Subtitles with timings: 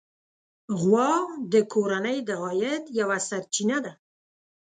[0.79, 1.11] غوا
[1.53, 3.93] د کورنۍ د عاید یوه سرچینه ده.